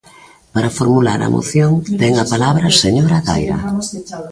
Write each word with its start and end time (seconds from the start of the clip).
Para 0.53 0.73
formular 0.79 1.19
a 1.23 1.31
moción 1.35 1.71
ten 2.01 2.13
a 2.17 2.25
palabra 2.33 2.65
a 2.69 2.77
señora 2.83 3.17
Daira. 3.27 3.57